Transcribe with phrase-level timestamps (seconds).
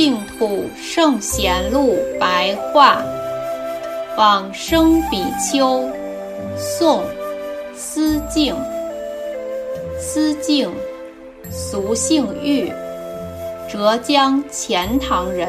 [0.00, 3.02] 净土圣贤录白话，
[4.16, 5.90] 往生比丘，
[6.56, 7.02] 宋，
[7.74, 8.54] 思敬。
[9.98, 10.70] 思敬，
[11.50, 12.72] 俗姓玉，
[13.68, 15.48] 浙江钱塘人，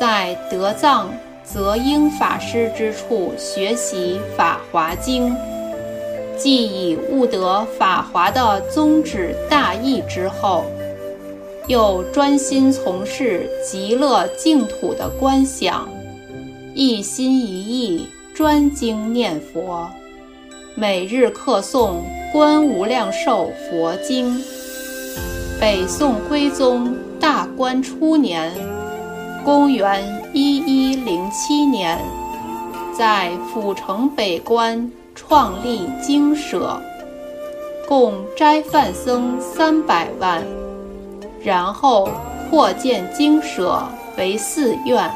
[0.00, 1.10] 在德藏
[1.44, 5.30] 泽英法师之处学习《法华经》，
[6.38, 10.64] 既已悟得法华的宗旨大义之后。
[11.68, 15.86] 又专心从事极乐净土的观想，
[16.74, 19.86] 一心一意专精念佛，
[20.74, 21.90] 每日课诵
[22.32, 24.34] 《观无量寿佛经》。
[25.60, 28.50] 北宋徽宗大观初年，
[29.44, 31.98] 公元一一零七年，
[32.96, 36.80] 在府城北关创立精舍，
[37.86, 40.42] 共斋饭僧三百万。
[41.48, 42.10] 然后
[42.50, 43.82] 扩建精舍
[44.18, 45.10] 为寺院，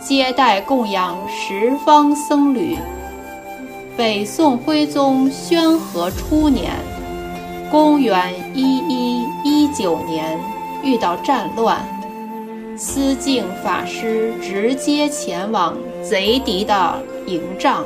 [0.00, 2.76] 接待供养十方僧侣。
[3.96, 6.72] 北宋徽宗宣和初年，
[7.70, 10.36] 公元一一一九年，
[10.82, 11.86] 遇到战乱，
[12.76, 17.84] 思敬法师直接前往贼敌的营帐，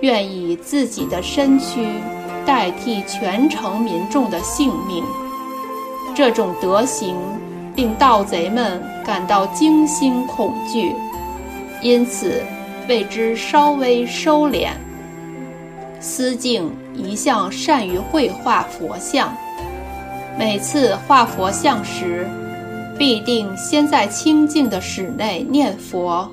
[0.00, 1.86] 愿以自己的身躯
[2.44, 5.04] 代替全城民众的性命。
[6.14, 7.16] 这种德行
[7.74, 10.94] 令盗贼们感到惊心恐惧，
[11.82, 12.40] 因此
[12.88, 14.68] 为之稍微收敛。
[15.98, 19.36] 思敬一向善于绘画佛像，
[20.38, 22.28] 每次画佛像时，
[22.96, 26.30] 必定先在清静的室内念佛，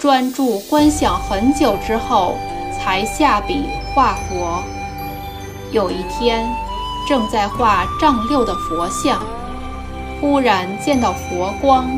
[0.00, 2.34] 专注观想很久之后，
[2.76, 4.62] 才下笔画佛。
[5.70, 6.44] 有一天。
[7.08, 9.20] 正在画丈六的佛像，
[10.20, 11.90] 忽然见到佛光，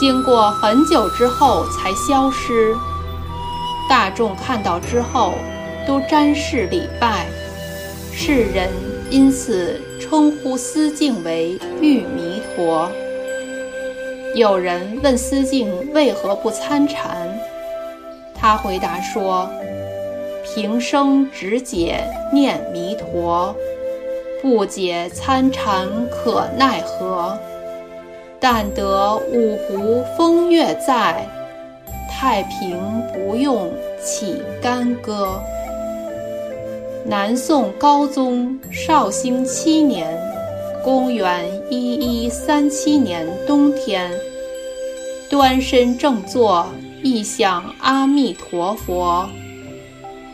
[0.00, 2.74] 经过很久之后才消失。
[3.88, 5.34] 大众看到之后，
[5.86, 7.26] 都瞻视礼拜，
[8.14, 8.70] 世人
[9.10, 12.90] 因此称呼思敬为玉弥陀。
[14.34, 17.30] 有人问思敬为何不参禅，
[18.34, 19.48] 他回答说
[20.42, 22.02] ：“平生只解
[22.32, 23.54] 念弥陀。”
[24.44, 27.34] 不解参禅可奈何？
[28.38, 31.26] 但得五湖风月在，
[32.10, 32.78] 太平
[33.14, 33.72] 不用
[34.04, 35.40] 起干戈。
[37.06, 40.14] 南宋高宗绍兴七年
[40.84, 44.10] （公元一一三七年）冬天，
[45.30, 46.66] 端身正坐，
[47.02, 49.26] 意向阿弥陀佛。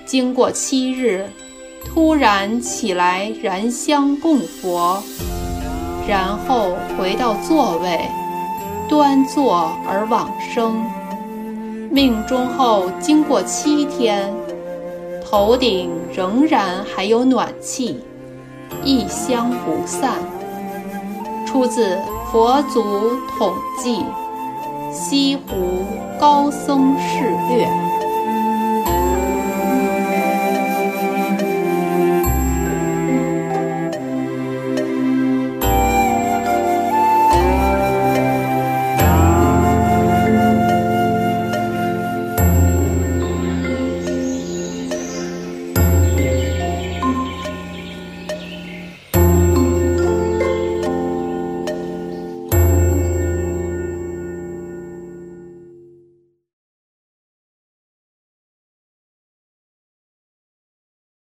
[0.04, 1.30] 经过七日。
[1.84, 5.02] 突然起来燃香供佛，
[6.08, 8.00] 然后回到座位，
[8.88, 10.84] 端坐而往生。
[11.90, 14.32] 命中后经过七天，
[15.28, 18.00] 头顶仍然还有暖气，
[18.84, 20.12] 异香不散。
[21.44, 21.96] 出自
[22.30, 22.80] 《佛祖
[23.36, 23.52] 统
[23.82, 23.96] 记·
[24.92, 25.84] 西湖
[26.20, 27.66] 高僧事略》。